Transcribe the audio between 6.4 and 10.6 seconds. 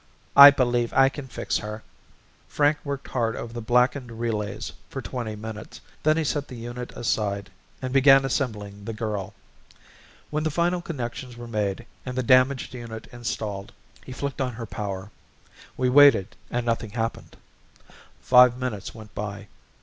the unit aside and began assembling the girl. When the